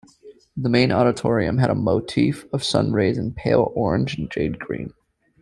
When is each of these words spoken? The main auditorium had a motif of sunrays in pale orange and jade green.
The 0.57 0.67
main 0.67 0.91
auditorium 0.91 1.59
had 1.59 1.69
a 1.69 1.75
motif 1.75 2.51
of 2.51 2.63
sunrays 2.63 3.19
in 3.19 3.33
pale 3.33 3.71
orange 3.75 4.17
and 4.17 4.31
jade 4.31 4.57
green. 4.57 4.95